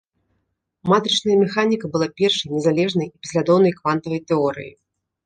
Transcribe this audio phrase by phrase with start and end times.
[0.91, 4.73] Матрычная механіка была першай незалежнай і паслядоўнай квантавай тэорыяй.